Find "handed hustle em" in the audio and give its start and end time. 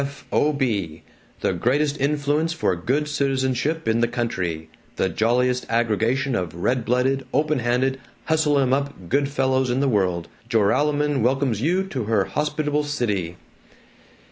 7.59-8.73